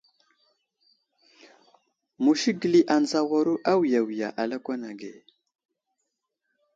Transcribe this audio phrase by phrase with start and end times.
[2.23, 5.11] Musi gəli anzawaru awiya wiya a lakwan age.